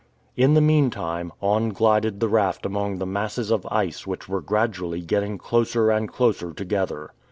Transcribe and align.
In 0.35 0.55
the 0.55 0.61
meantime, 0.61 1.31
on 1.43 1.69
glided 1.69 2.19
the 2.19 2.27
raft 2.27 2.65
among 2.65 2.97
the 2.97 3.05
masses 3.05 3.51
of 3.51 3.67
ice 3.69 4.07
which 4.07 4.27
were 4.27 4.41
gradually 4.41 5.01
getting 5.01 5.37
closer 5.37 5.91
and 5.91 6.09
closer 6.11 6.53
together. 6.53 7.13